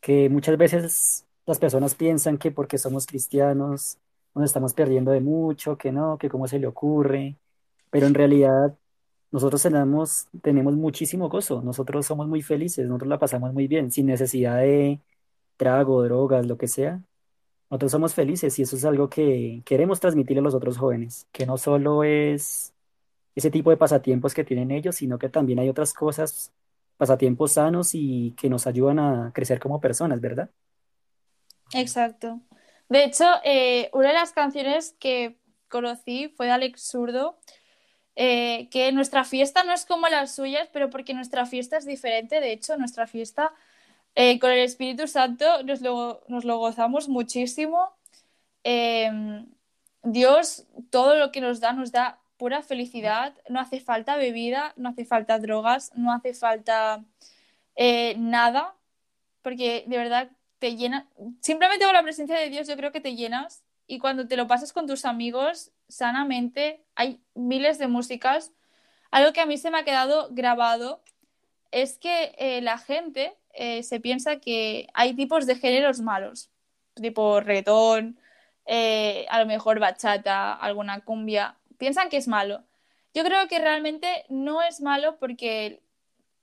[0.00, 3.98] Que muchas veces las personas piensan que porque somos cristianos
[4.34, 7.38] nos estamos perdiendo de mucho, que no, que cómo se le ocurre,
[7.90, 8.78] pero en realidad
[9.32, 14.06] nosotros tenemos, tenemos muchísimo gozo, nosotros somos muy felices, nosotros la pasamos muy bien, sin
[14.06, 15.00] necesidad de
[15.56, 17.00] trago, drogas, lo que sea.
[17.70, 21.46] Nosotros somos felices y eso es algo que queremos transmitirle a los otros jóvenes, que
[21.46, 22.74] no solo es
[23.34, 26.52] ese tipo de pasatiempos que tienen ellos, sino que también hay otras cosas,
[26.98, 30.50] pasatiempos sanos y que nos ayudan a crecer como personas, ¿verdad?
[31.72, 32.40] Exacto.
[32.90, 37.38] De hecho, eh, una de las canciones que conocí fue de Alex Zurdo,
[38.16, 42.40] eh, que nuestra fiesta no es como las suyas, pero porque nuestra fiesta es diferente.
[42.40, 43.52] De hecho, nuestra fiesta
[44.14, 47.92] eh, con el Espíritu Santo nos lo, nos lo gozamos muchísimo.
[48.64, 49.10] Eh,
[50.02, 53.34] Dios, todo lo que nos da, nos da pura felicidad.
[53.48, 57.04] No hace falta bebida, no hace falta drogas, no hace falta
[57.76, 58.74] eh, nada,
[59.42, 61.08] porque de verdad te llena.
[61.40, 64.46] Simplemente con la presencia de Dios, yo creo que te llenas y cuando te lo
[64.48, 68.52] pasas con tus amigos sanamente, hay miles de músicas.
[69.10, 71.02] Algo que a mí se me ha quedado grabado
[71.70, 76.50] es que eh, la gente eh, se piensa que hay tipos de géneros malos,
[76.94, 78.18] tipo reggaetón,
[78.66, 81.56] eh, a lo mejor bachata, alguna cumbia.
[81.78, 82.64] Piensan que es malo.
[83.14, 85.82] Yo creo que realmente no es malo porque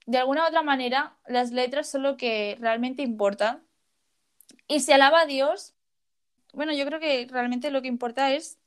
[0.06, 3.62] de alguna u otra manera las letras son lo que realmente importa.
[4.68, 5.74] Y se alaba a Dios
[6.54, 8.59] bueno, yo creo que realmente lo que importa es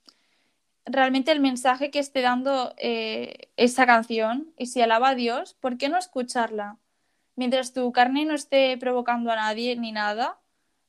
[0.87, 5.79] realmente el mensaje que esté dando eh, esa canción y si alaba a Dios, ¿por
[5.79, 6.79] qué no escucharla?
[7.37, 10.38] Mientras tu carne no esté provocando a nadie ni nada,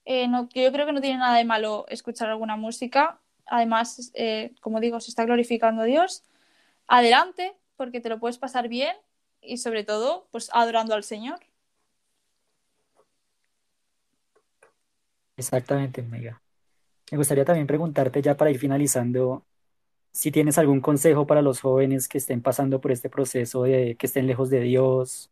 [0.05, 3.19] eh, no, yo creo que no tiene nada de malo escuchar alguna música.
[3.45, 6.23] Además, eh, como digo, se está glorificando a Dios.
[6.87, 8.95] Adelante, porque te lo puedes pasar bien
[9.41, 11.39] y sobre todo, pues adorando al Señor.
[15.37, 16.41] Exactamente, Mega.
[17.11, 19.45] Me gustaría también preguntarte ya para ir finalizando,
[20.13, 24.07] si tienes algún consejo para los jóvenes que estén pasando por este proceso de que
[24.07, 25.31] estén lejos de Dios,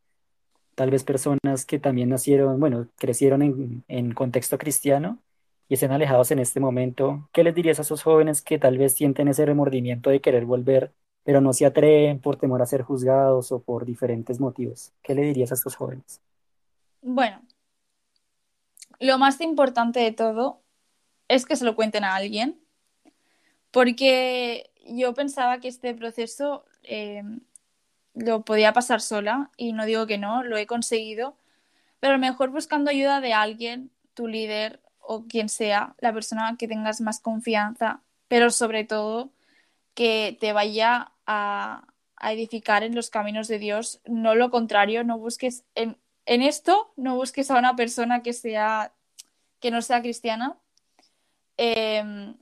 [0.75, 5.19] tal vez personas que también nacieron, bueno, crecieron en, en contexto cristiano
[5.69, 8.95] y estén alejados en este momento, ¿qué les dirías a esos jóvenes que tal vez
[8.95, 10.91] sienten ese remordimiento de querer volver,
[11.23, 14.91] pero no se atreven por temor a ser juzgados o por diferentes motivos?
[15.03, 16.19] ¿Qué le dirías a estos jóvenes?
[17.01, 17.41] Bueno,
[18.99, 20.61] lo más importante de todo
[21.27, 22.59] es que se lo cuenten a alguien.
[23.71, 27.23] Porque yo pensaba que este proceso eh,
[28.13, 31.37] lo podía pasar sola y no digo que no, lo he conseguido,
[31.99, 37.01] pero mejor buscando ayuda de alguien, tu líder o quien sea, la persona que tengas
[37.01, 39.31] más confianza, pero sobre todo
[39.93, 41.87] que te vaya a,
[42.23, 47.15] edificar en los caminos de Dios, no lo contrario, no busques en, en esto, no
[47.15, 48.93] busques a una persona que sea
[49.59, 50.57] que no sea cristiana.
[51.57, 52.33] Eh,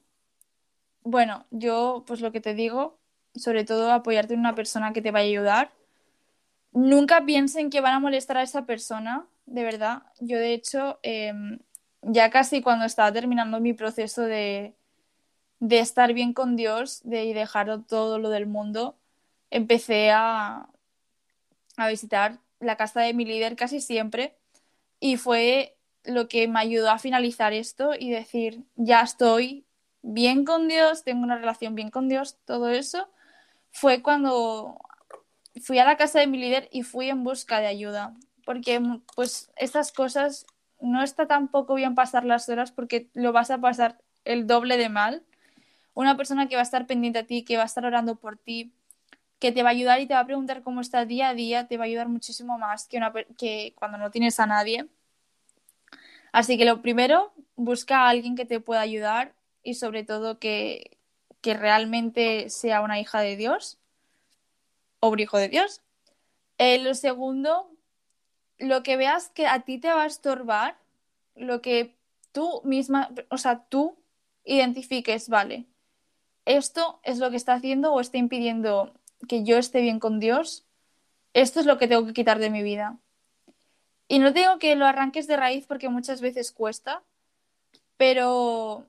[1.04, 3.00] bueno, yo pues lo que te digo,
[3.36, 5.72] sobre todo apoyarte en una persona que te vaya a ayudar.
[6.72, 10.04] Nunca piensen que van a molestar a esa persona, de verdad.
[10.20, 11.34] Yo de hecho, eh,
[12.02, 14.76] ya casi cuando estaba terminando mi proceso de,
[15.60, 18.98] de estar bien con Dios, de dejar todo lo del mundo,
[19.50, 20.70] empecé a,
[21.78, 24.36] a visitar la casa de mi líder casi siempre
[25.00, 29.66] y fue lo que me ayudó a finalizar esto y decir, ya estoy
[30.02, 33.10] bien con Dios, tengo una relación bien con Dios, todo eso,
[33.72, 34.80] fue cuando
[35.62, 38.82] fui a la casa de mi líder y fui en busca de ayuda, porque
[39.16, 40.46] pues estas cosas
[40.82, 44.90] no está tampoco bien pasar las horas porque lo vas a pasar el doble de
[44.90, 45.24] mal.
[45.94, 48.38] Una persona que va a estar pendiente a ti, que va a estar orando por
[48.38, 48.72] ti,
[49.40, 51.68] que te va a ayudar y te va a preguntar cómo estás día a día,
[51.68, 54.88] te va a ayudar muchísimo más que, una, que cuando no tienes a nadie.
[56.32, 59.34] Así que lo primero, busca a alguien que te pueda ayudar
[59.70, 60.98] y sobre todo que,
[61.42, 63.78] que realmente sea una hija de Dios
[65.00, 65.82] o un hijo de Dios.
[66.58, 67.72] Eh, lo segundo,
[68.58, 70.78] lo que veas que a ti te va a estorbar,
[71.36, 71.96] lo que
[72.32, 73.96] tú misma, o sea, tú
[74.44, 75.66] identifiques, vale,
[76.46, 78.94] esto es lo que está haciendo o está impidiendo
[79.28, 80.66] que yo esté bien con Dios,
[81.34, 82.98] esto es lo que tengo que quitar de mi vida.
[84.08, 87.04] Y no digo que lo arranques de raíz porque muchas veces cuesta,
[87.98, 88.86] pero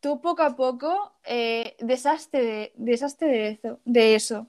[0.00, 4.48] tú poco a poco eh, deshazte, de, deshazte de, eso, de eso.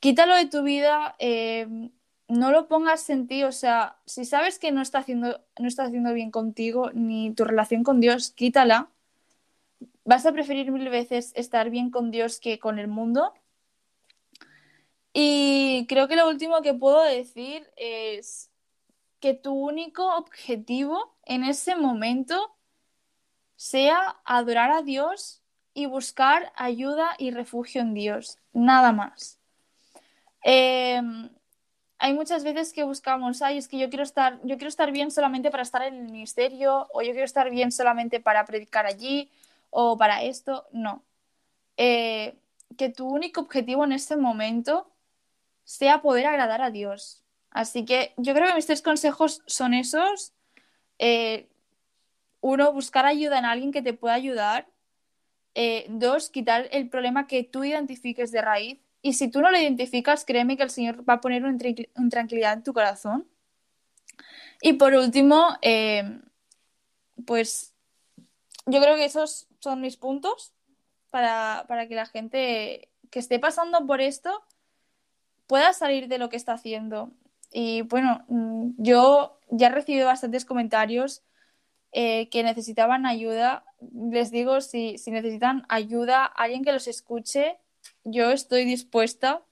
[0.00, 1.90] Quítalo de tu vida, eh,
[2.28, 5.84] no lo pongas en ti, o sea, si sabes que no está haciendo, no está
[5.84, 8.90] haciendo bien contigo ni tu relación con Dios, quítala.
[10.04, 13.32] Vas a preferir mil veces estar bien con Dios que con el mundo.
[15.12, 18.50] Y creo que lo último que puedo decir es
[19.20, 22.56] que tu único objetivo en ese momento
[23.62, 25.40] sea adorar a Dios
[25.72, 29.38] y buscar ayuda y refugio en Dios, nada más.
[30.44, 31.00] Eh,
[31.98, 35.12] hay muchas veces que buscamos, ay, es que yo quiero estar, yo quiero estar bien
[35.12, 39.30] solamente para estar en el ministerio, o yo quiero estar bien solamente para predicar allí,
[39.70, 40.66] o para esto.
[40.72, 41.04] No.
[41.76, 42.34] Eh,
[42.76, 44.90] que tu único objetivo en ese momento
[45.62, 47.22] sea poder agradar a Dios.
[47.50, 50.32] Así que yo creo que mis tres consejos son esos.
[50.98, 51.51] Eh,
[52.42, 54.68] uno, buscar ayuda en alguien que te pueda ayudar.
[55.54, 58.80] Eh, dos, quitar el problema que tú identifiques de raíz.
[59.00, 61.58] Y si tú no lo identificas, créeme que el Señor va a poner una,
[62.10, 63.26] tranquilidad en tu corazón.
[64.60, 66.20] Y por último, eh,
[67.26, 67.72] pues
[68.66, 70.52] yo creo que esos son mis puntos
[71.10, 74.42] para, para que la gente que esté pasando por esto
[75.46, 77.12] pueda salir de lo que está haciendo.
[77.52, 81.22] Y bueno, mm, yo ya he recibido bastantes comentarios
[81.92, 83.64] eh, que necesitaban ayuda.
[83.92, 87.58] Les digo, si, si necesitan ayuda, alguien que los escuche,
[88.04, 89.42] yo estoy dispuesta,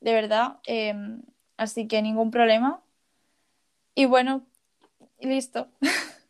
[0.00, 0.58] de verdad.
[0.66, 1.22] Em,
[1.56, 2.82] así que ningún problema.
[3.94, 4.46] Y bueno,
[5.20, 5.68] listo.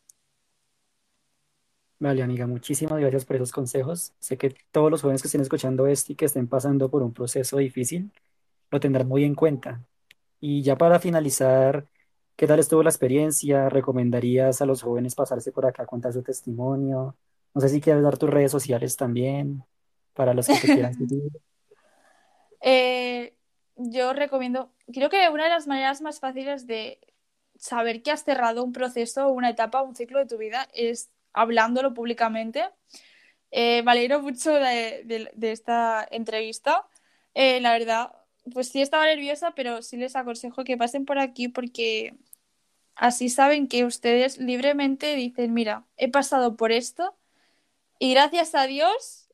[1.99, 4.13] Vale, amiga, muchísimas gracias por esos consejos.
[4.19, 7.13] Sé que todos los jóvenes que estén escuchando esto y que estén pasando por un
[7.13, 8.11] proceso difícil
[8.71, 9.85] lo tendrán muy en cuenta.
[10.39, 11.85] Y ya para finalizar,
[12.41, 13.69] ¿qué tal estuvo la experiencia?
[13.69, 17.15] ¿Recomendarías a los jóvenes pasarse por acá a contar su testimonio?
[17.53, 19.63] No sé si quieres dar tus redes sociales también
[20.15, 21.31] para los que te quieran seguir.
[22.59, 23.35] Eh,
[23.75, 26.99] yo recomiendo, creo que una de las maneras más fáciles de
[27.59, 31.93] saber que has cerrado un proceso, una etapa, un ciclo de tu vida es hablándolo
[31.93, 32.63] públicamente.
[33.51, 36.87] Eh, me alegro mucho de, de esta entrevista.
[37.35, 38.15] Eh, la verdad,
[38.51, 42.15] pues sí estaba nerviosa, pero sí les aconsejo que pasen por aquí porque
[43.01, 47.17] así saben que ustedes libremente dicen, mira, he pasado por esto
[47.97, 49.27] y gracias a Dios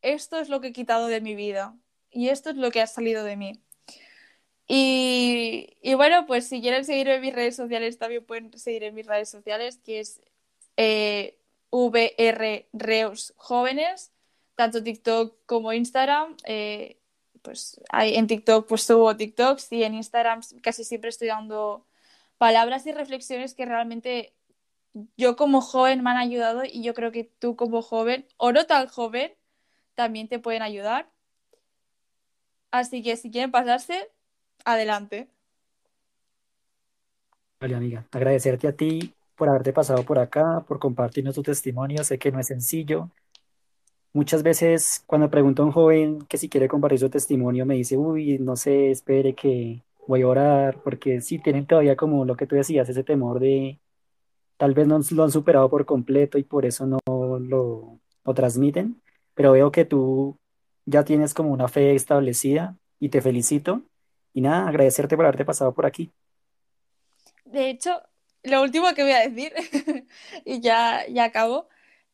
[0.00, 1.76] esto es lo que he quitado de mi vida
[2.10, 3.60] y esto es lo que ha salido de mí.
[4.66, 9.06] Y, bueno, pues si quieren seguirme en mis redes sociales, también pueden seguir en mis
[9.06, 10.22] redes sociales, que es
[10.78, 11.36] eh,
[11.70, 14.12] VR Reus Jóvenes,
[14.54, 16.36] tanto TikTok como Instagram.
[16.44, 16.96] Eh,
[17.42, 21.86] pues en TikTok pues subo TikToks y en Instagram casi siempre estoy dando
[22.40, 24.32] palabras y reflexiones que realmente
[25.18, 28.64] yo como joven me han ayudado y yo creo que tú como joven o no
[28.64, 29.34] tan joven
[29.94, 31.10] también te pueden ayudar.
[32.70, 34.10] Así que si quieren pasarse,
[34.64, 35.28] adelante.
[37.60, 42.02] Vale, amiga, agradecerte a ti por haberte pasado por acá, por compartirnos tu testimonio.
[42.04, 43.10] Sé que no es sencillo.
[44.14, 47.98] Muchas veces cuando pregunto a un joven que si quiere compartir su testimonio, me dice,
[47.98, 52.46] uy, no sé, espere que voy a orar, porque sí tienen todavía como lo que
[52.46, 53.78] tú decías, ese temor de
[54.56, 59.00] tal vez no lo han superado por completo y por eso no lo, lo transmiten,
[59.34, 60.36] pero veo que tú
[60.84, 63.82] ya tienes como una fe establecida y te felicito.
[64.32, 66.10] Y nada, agradecerte por haberte pasado por aquí.
[67.44, 68.02] De hecho,
[68.42, 69.52] lo último que voy a decir,
[70.44, 71.68] y ya, ya acabo,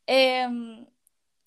[0.07, 0.87] em,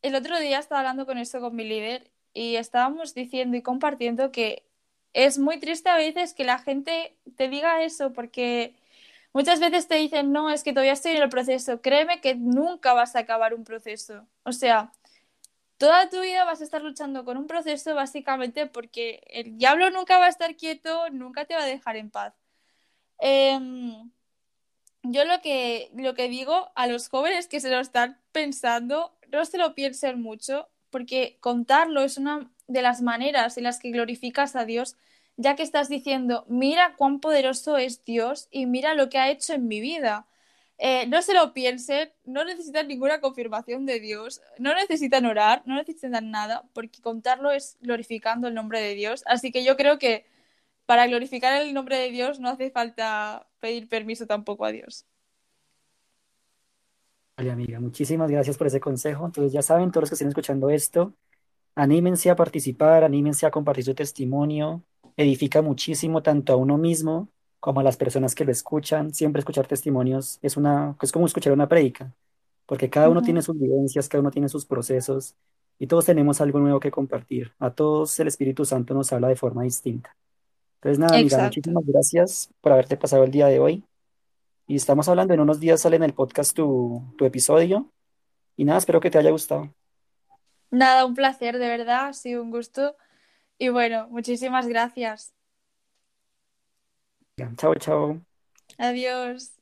[0.01, 4.31] el otro día estaba hablando con esto con mi líder y estábamos diciendo y compartiendo
[4.31, 4.68] que
[5.13, 8.75] es muy triste a veces que la gente te diga eso porque
[9.33, 11.81] muchas veces te dicen, no, es que todavía estoy en el proceso.
[11.81, 14.27] Créeme que nunca vas a acabar un proceso.
[14.43, 14.91] O sea,
[15.77, 20.19] toda tu vida vas a estar luchando con un proceso básicamente porque el diablo nunca
[20.19, 22.33] va a estar quieto, nunca te va a dejar en paz.
[23.19, 24.11] Em,
[25.03, 29.45] yo lo que, lo que digo a los jóvenes que se lo están pensando, no
[29.45, 34.55] se lo piensen mucho, porque contarlo es una de las maneras en las que glorificas
[34.55, 34.95] a Dios,
[35.35, 39.53] ya que estás diciendo, mira cuán poderoso es Dios y mira lo que ha hecho
[39.53, 40.27] en mi vida.
[40.77, 45.75] Eh, no se lo piensen, no necesitan ninguna confirmación de Dios, no necesitan orar, no
[45.75, 49.23] necesitan nada, porque contarlo es glorificando el nombre de Dios.
[49.25, 50.25] Así que yo creo que
[50.85, 55.05] para glorificar el nombre de Dios no hace falta pedir permiso tampoco a Dios.
[57.35, 59.25] Vale, amiga, muchísimas gracias por ese consejo.
[59.25, 61.13] Entonces ya saben, todos los que estén escuchando esto,
[61.79, 64.83] anímense a participar, anímense a compartir su testimonio,
[65.15, 69.13] edifica muchísimo tanto a uno mismo como a las personas que lo escuchan.
[69.13, 72.13] Siempre escuchar testimonios es una, es como escuchar una prédica,
[72.65, 75.35] porque cada uno tiene sus vivencias, cada uno tiene sus procesos
[75.77, 77.53] y todos tenemos algo nuevo que compartir.
[77.59, 80.15] A todos el Espíritu Santo nos habla de forma distinta.
[80.75, 83.83] Entonces, nada, amiga, muchísimas gracias por haberte pasado el día de hoy.
[84.67, 87.89] Y estamos hablando, en unos días sale en el podcast tu, tu episodio.
[88.55, 89.73] Y nada, espero que te haya gustado.
[90.71, 92.95] Nada, un placer, de verdad, ha sido un gusto.
[93.59, 95.33] Y bueno, muchísimas gracias.
[97.57, 98.21] Chao, chao.
[98.87, 99.58] Adiós.